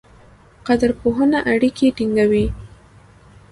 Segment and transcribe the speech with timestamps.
[0.67, 2.45] قدرپوهنه اړیکې ټینګوي.